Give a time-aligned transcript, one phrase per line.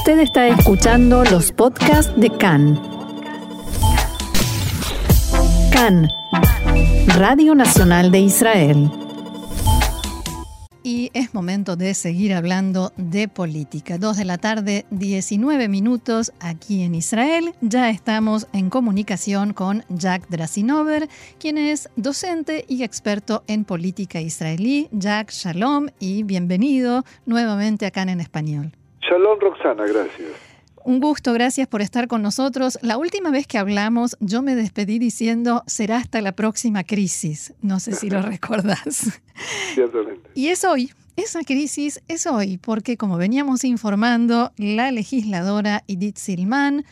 [0.00, 2.80] Usted está escuchando los podcasts de CAN.
[5.70, 6.08] CAN,
[7.18, 8.90] Radio Nacional de Israel.
[10.82, 13.98] Y es momento de seguir hablando de política.
[13.98, 17.52] Dos de la tarde, 19 minutos aquí en Israel.
[17.60, 24.88] Ya estamos en comunicación con Jack Drasinover, quien es docente y experto en política israelí.
[24.92, 28.79] Jack, shalom y bienvenido nuevamente acá en español.
[29.00, 30.28] Shalom, Roxana, gracias.
[30.82, 32.78] Un gusto, gracias por estar con nosotros.
[32.82, 37.52] La última vez que hablamos, yo me despedí diciendo, será hasta la próxima crisis.
[37.60, 39.20] No sé si lo recordás.
[39.74, 40.30] Ciertamente.
[40.34, 46.84] Y es hoy, esa crisis es hoy, porque como veníamos informando, la legisladora Edith Silman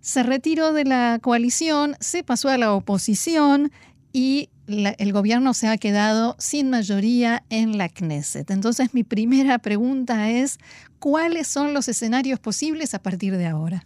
[0.00, 3.72] se retiró de la coalición, se pasó a la oposición
[4.12, 4.50] y
[4.98, 8.50] el gobierno se ha quedado sin mayoría en la Knesset.
[8.50, 10.58] Entonces mi primera pregunta es,
[10.98, 13.84] ¿cuáles son los escenarios posibles a partir de ahora?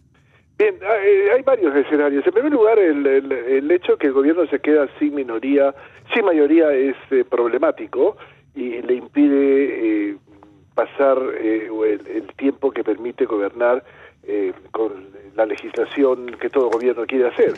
[0.57, 2.24] Bien, eh, hay varios escenarios.
[2.26, 5.74] En primer lugar, el, el, hecho que el gobierno se queda sin minoría,
[6.15, 8.16] sin mayoría es eh, problemático
[8.54, 10.16] y le impide eh,
[10.76, 13.82] pasar el, tiempo que permite gobernar
[14.71, 17.52] con la legislación que todo gobierno quiere hacer.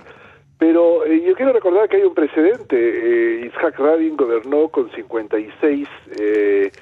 [0.59, 2.77] Pero eh, yo quiero recordar que hay un precedente.
[2.77, 6.73] Eh, Isaac Rabin gobernó con 56 eh,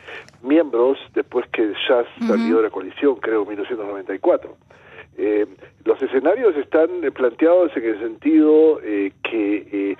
[0.42, 4.56] miembros después que Shas salió de la coalición, creo, en 1994.
[5.16, 5.46] Eh,
[5.84, 9.96] los escenarios están planteados en el sentido que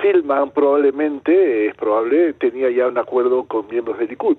[0.00, 4.38] Silman probablemente, es probable, tenía ya un acuerdo con miembros del Likud,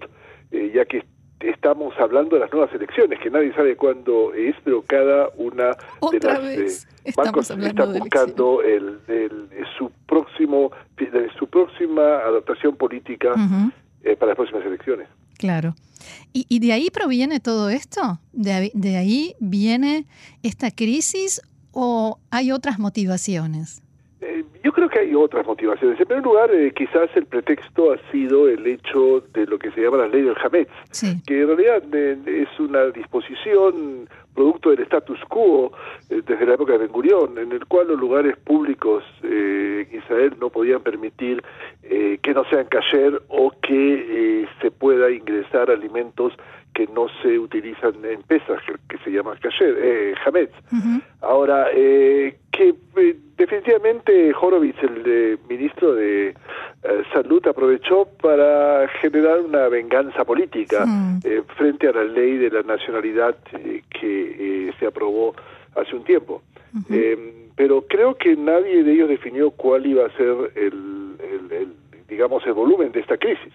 [0.51, 1.03] ya que
[1.39, 5.77] estamos hablando de las nuevas elecciones, que nadie sabe cuándo es, pero cada una
[6.11, 8.99] de las vez eh, bancos está buscando el,
[9.77, 10.71] su próximo
[11.37, 13.33] su próxima adaptación política
[14.03, 15.07] eh, para las próximas elecciones.
[15.37, 15.75] Claro.
[16.33, 18.19] ¿Y, ¿Y, de ahí proviene todo esto?
[18.33, 20.05] ¿De, ¿De ahí viene
[20.43, 23.81] esta crisis o hay otras motivaciones?
[24.21, 25.99] Eh, yo creo que hay otras motivaciones.
[25.99, 29.81] En primer lugar, eh, quizás el pretexto ha sido el hecho de lo que se
[29.81, 30.71] llama la ley del Hametz,
[31.25, 35.71] que en realidad eh, es una disposición producto del status quo
[36.09, 40.49] desde la época de Ben Gurión, en el cual los lugares públicos en Israel no
[40.49, 41.43] podían permitir
[41.81, 46.33] que no sean cayer o que se pueda ingresar alimentos
[46.73, 50.53] que no se utilizan en pesas, que, se llama cayer, eh, Hametz.
[51.21, 56.35] Ahora, eh, que eh, definitivamente Horowitz, el ministro de eh,
[57.13, 60.85] Salud, aprovechó para generar una venganza política
[61.57, 63.35] frente a la ley de la nacionalidad
[63.89, 64.18] que
[64.79, 65.35] se aprobó
[65.75, 66.41] hace un tiempo.
[67.55, 71.15] pero creo que nadie de ellos definió cuál iba a ser el,
[71.51, 71.73] el
[72.09, 73.53] digamos, el volumen de esta crisis.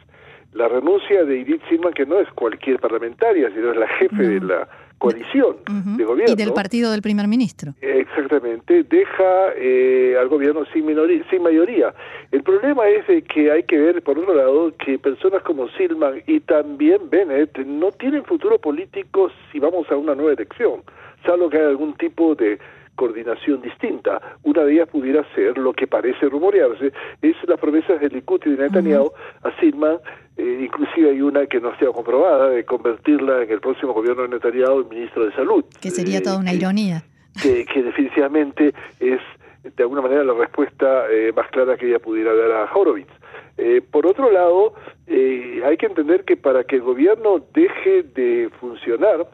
[0.53, 4.41] La renuncia de Edith Silman, que no es cualquier parlamentaria, sino es la jefe de
[4.41, 4.69] la
[5.05, 5.57] coalición
[5.97, 6.33] de gobierno.
[6.33, 7.75] Y del partido del primer ministro.
[7.81, 11.95] Exactamente, deja eh, al gobierno sin, minoría, sin mayoría.
[12.31, 16.41] El problema es que hay que ver, por otro lado, que personas como Silman y
[16.41, 20.83] también Bennett no tienen futuro político si vamos a una nueva elección,
[21.25, 22.59] salvo que haya algún tipo de
[22.95, 24.21] coordinación distinta.
[24.43, 28.51] Una de ellas pudiera ser lo que parece rumorearse, es las promesas de Likud y
[28.51, 29.11] de Netanyahu
[29.43, 29.99] a Silman
[30.37, 34.23] eh, inclusive hay una que no ha sido comprobada, de convertirla en el próximo gobierno
[34.23, 35.65] de Netanyahu en ministro de Salud.
[35.81, 37.05] Que sería toda una ironía.
[37.41, 39.21] Que, definitivamente es,
[39.63, 43.11] de alguna manera, la respuesta eh, más clara que ella pudiera dar a Horowitz.
[43.57, 44.75] Eh, por otro lado,
[45.07, 49.29] hay que entender que para que el gobierno deje de funcionar,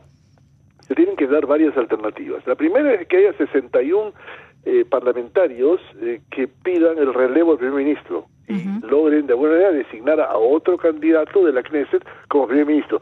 [0.91, 2.45] se tienen que dar varias alternativas.
[2.49, 4.13] La primera es que haya 61
[4.91, 5.81] parlamentarios
[6.33, 10.77] que pidan el relevo del primer ministro y logren de alguna manera designar a otro
[10.77, 13.01] candidato de la Knesset como primer ministro.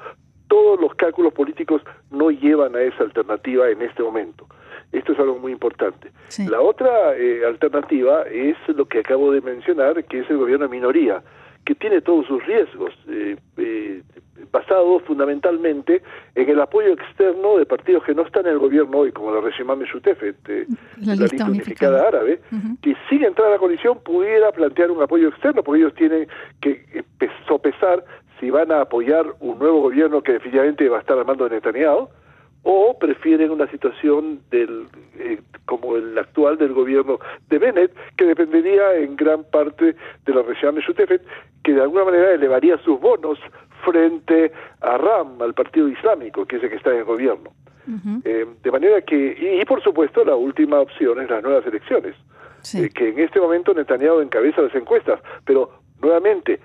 [0.48, 4.46] Todos los cálculos políticos no llevan a esa alternativa en este momento.
[4.92, 6.10] Esto es algo muy importante.
[6.50, 10.70] La otra eh, alternativa es lo que acabo de mencionar, que es el gobierno de
[10.70, 11.22] minoría,
[11.68, 12.94] que tiene todos sus riesgos.
[13.08, 14.02] Eh, eh,
[14.50, 16.00] basado fundamentalmente
[16.34, 19.42] en el apoyo externo de partidos que no están en el gobierno hoy, como la
[19.42, 20.36] Regimame Shutefet,
[21.02, 22.40] la, lista unificada, árabe,
[22.80, 26.26] que sin entrar a la coalición pudiera plantear un apoyo externo, porque ellos tienen
[26.62, 28.02] que eh, sopesar
[28.40, 31.56] si van a apoyar un nuevo gobierno que definitivamente va a estar al mando de
[31.56, 32.08] Netanyahu,
[32.70, 34.88] o prefieren una situación del
[35.18, 37.18] eh, como el actual del gobierno
[37.48, 41.22] de Bennett, que dependería en gran parte de la región de Shutefet,
[41.64, 43.38] que de alguna manera elevaría sus bonos
[43.86, 47.52] frente a RAM, al Partido Islámico, que es el que está en el gobierno.
[48.24, 52.16] Eh, de manera que, y, por supuesto, la última opción es las nuevas elecciones,
[52.74, 55.70] eh, que en este momento Netanyahu encabeza las encuestas, pero
[56.02, 56.60] nuevamente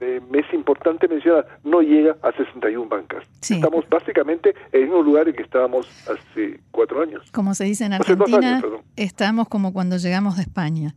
[0.00, 3.24] es importante mencionar, no llega a 61 bancas.
[3.40, 7.30] Estamos básicamente en el mismo lugar en que estábamos hace cuatro años.
[7.32, 8.62] Como se dice en Argentina,
[8.96, 10.94] estamos como cuando llegamos de España.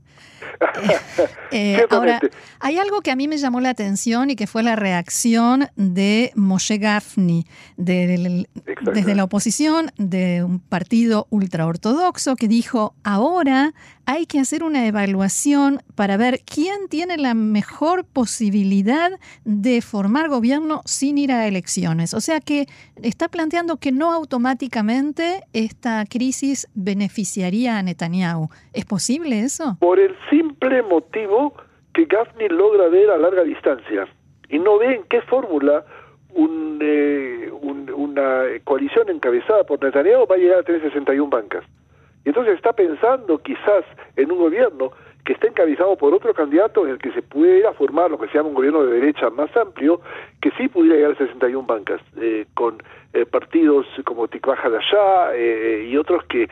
[1.51, 2.19] Eh, ahora,
[2.59, 6.31] hay algo que a mí me llamó la atención y que fue la reacción de
[6.35, 13.73] Moshe Gafni desde la oposición de un partido ultraortodoxo que dijo, ahora
[14.05, 19.11] hay que hacer una evaluación para ver quién tiene la mejor posibilidad
[19.45, 22.13] de formar gobierno sin ir a elecciones.
[22.13, 22.67] O sea que
[23.03, 28.49] está planteando que no automáticamente esta crisis beneficiaría a Netanyahu.
[28.73, 29.77] ¿Es posible eso?
[29.79, 30.48] Por el simple
[30.89, 31.53] motivo
[31.93, 34.07] que Gafni logra ver a larga distancia
[34.49, 35.83] y no ve en qué fórmula
[36.35, 41.63] eh, una coalición encabezada por Netanyahu va a llegar a tener 61 bancas.
[42.25, 43.83] Y entonces está pensando quizás
[44.15, 44.91] en un gobierno
[45.29, 48.33] que está encabezado por otro candidato en el que se pudiera formar lo que se
[48.33, 50.01] llama un gobierno de derecha más amplio,
[50.41, 52.81] que sí pudiera llegar a 61 bancas, eh, con
[53.13, 56.49] eh, partidos como Tikva Hadashah eh, y otros que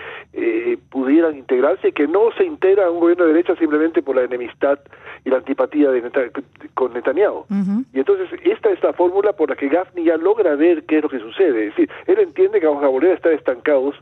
[0.92, 4.78] pudieran integrarse, que no se integra a un gobierno de derecha simplemente por la enemistad
[5.26, 6.32] y la antipatía de
[6.76, 7.46] con Netanyahu.
[7.94, 11.02] Y entonces esta es la fórmula por la que Gafni ya logra ver qué es
[11.02, 11.70] lo que sucede.
[11.70, 13.96] Es decir, él entiende que vamos a volver a estar estancados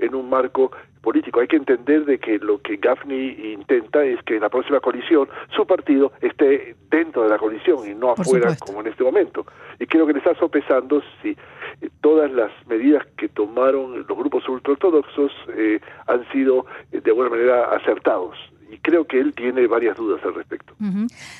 [0.00, 0.72] en un marco
[1.06, 1.38] político.
[1.38, 5.28] Hay que entender de que lo que Gaffney intenta es que en la próxima coalición
[5.54, 9.46] su partido esté dentro de la coalición y no afuera como en este momento.
[9.78, 14.48] Y creo que le está sopesando si eh, todas las medidas que tomaron los grupos
[14.48, 18.36] ultraortodoxos eh, han sido eh, de alguna manera acertados
[18.68, 20.74] y creo que él tiene varias dudas al respecto.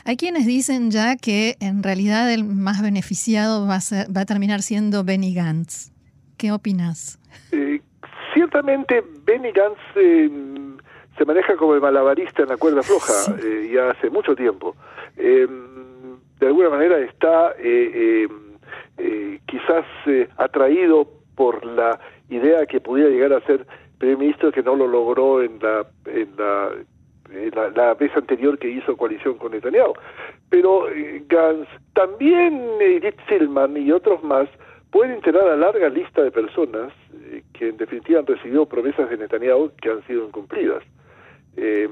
[0.05, 4.27] Hay quienes dicen ya que en realidad el más beneficiado va a, ser, va a
[4.27, 5.91] terminar siendo Benny Gantz.
[6.37, 7.19] ¿Qué opinas?
[7.51, 7.81] Eh,
[8.37, 10.29] ciertamente Benny Gantz eh,
[11.17, 14.77] se maneja como el malabarista en la cuerda floja eh, ya hace mucho tiempo.
[15.17, 17.55] Em, de alguna manera está
[19.47, 19.87] quizás
[20.37, 21.99] atraído por la
[22.29, 23.67] idea que pudiera llegar a ser
[23.97, 28.99] primer ministro que no lo logró en la, en la, la, vez anterior que hizo
[28.99, 29.95] coalición con Netanyahu.
[30.51, 30.89] Pero
[31.27, 34.47] Gantz, también Edith Silman y otros más
[34.97, 39.19] pueden tener a larga lista de personas eh, que en definitiva han recibido promesas de
[39.19, 40.83] Netanyahu que han sido incumplidas.
[41.55, 41.87] Eh,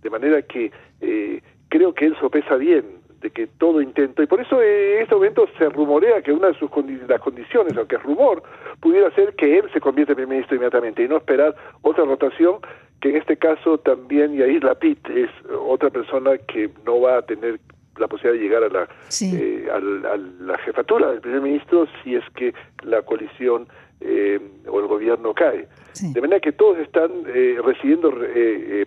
[0.00, 4.40] de manera que eh, creo que él sopesa bien de que todo intento, y por
[4.40, 6.70] eso en este momento se rumorea que una de sus
[7.06, 8.42] las condiciones, aunque es rumor,
[8.80, 12.60] pudiera ser que él se convierta en primer ministro inmediatamente y no esperar otra rotación,
[13.02, 15.28] que en este caso también Yair Lapid es
[15.68, 17.60] otra persona que no va a tener
[17.98, 18.88] la posibilidad de llegar a la,
[19.20, 23.68] eh, a, la jefatura del primer ministro si es que la coalición
[24.00, 25.68] eh, o el gobierno cae.
[26.00, 28.10] De manera que todos están eh, recibiendo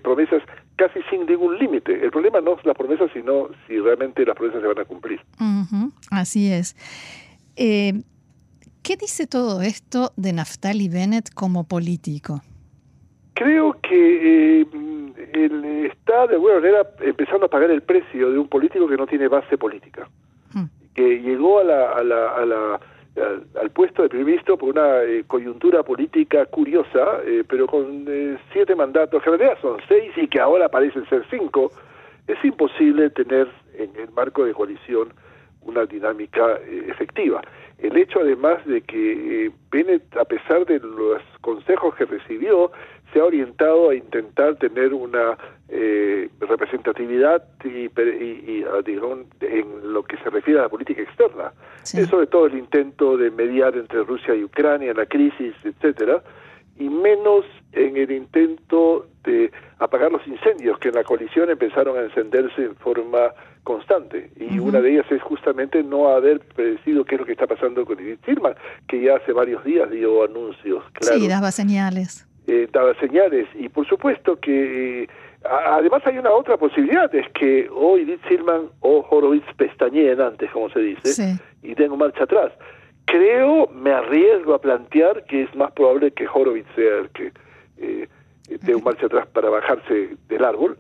[0.02, 0.42] promesas
[0.76, 2.04] casi sin ningún límite.
[2.04, 5.22] El problema no es las promesas, sino si realmente las promesas se van a cumplir.
[6.10, 6.76] Así es.
[7.56, 12.42] ¿Qué dice todo esto de Naftali Bennett como político?
[13.36, 14.66] Creo que
[15.36, 19.06] él está de alguna manera empezando a pagar el precio de un político que no
[19.06, 20.08] tiene base política,
[20.54, 20.66] hmm.
[20.94, 22.80] que llegó a la, a la, a la
[23.62, 28.38] al, puesto de primer ministro por una eh, coyuntura política curiosa, eh, pero con eh,
[28.52, 31.72] siete mandatos, que en realidad son seis y que ahora parecen ser cinco,
[32.28, 33.48] es imposible tener
[33.78, 35.14] en el marco de coalición
[35.62, 37.42] una dinámica efectiva.
[37.78, 42.72] El hecho además de que Bennett, a pesar de los consejos que recibió,
[43.16, 45.38] se ha orientado a intentar tener una
[45.70, 47.86] eh, representatividad y,
[48.66, 48.82] ah,
[49.40, 51.54] en lo que se refiere a la política externa.
[51.84, 56.22] sobre todo el intento de mediar entre Rusia y Ucrania, la crisis, etcétera,
[56.78, 62.02] y menos en el intento de apagar los incendios que en la coalición empezaron a
[62.02, 63.32] encenderse en forma
[63.64, 64.30] constante.
[64.36, 67.86] Y una de ellas es justamente no haber predecido qué es lo que está pasando
[67.86, 68.56] con Edith Silman,
[68.90, 71.22] que ya hace varios días dio anuncios claros.
[71.22, 72.28] Sí, daba señales
[72.64, 73.48] eh, daba señales.
[73.56, 75.08] Y por supuesto que eh,
[75.44, 80.70] además hay una otra posibilidad es que hoy Edith Silman o Horowitz pestañeen antes como
[80.70, 82.52] se dice y den marcha atrás.
[83.06, 87.32] Creo me arriesgo a plantear que es más probable que Horowitz sea el que
[87.78, 88.08] eh,
[88.48, 90.78] dé un marcha atrás para bajarse del árbol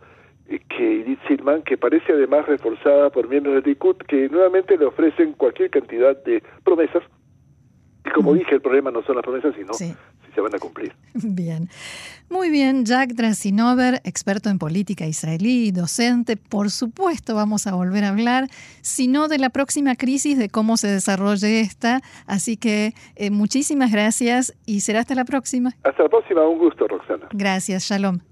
[0.47, 4.85] eh, que Edith Silman, que parece además reforzada por miembros de Likud, que nuevamente le
[4.85, 7.03] ofrecen cualquier cantidad de promesas.
[8.05, 9.73] Y como dije, el problema no son las promesas, sino
[10.35, 10.93] se van a cumplir.
[11.13, 11.69] Bien.
[12.27, 16.37] Muy bien, Jack Drasinover, experto en política israelí, docente.
[16.37, 18.47] Por supuesto, vamos a volver a hablar,
[18.81, 22.01] sino de la próxima crisis, de cómo se desarrolle esta.
[22.25, 25.75] Así que eh, muchísimas gracias y será hasta la próxima.
[25.83, 27.27] Hasta la próxima, un gusto, Roxana.
[27.31, 28.25] Gracias, Shalom.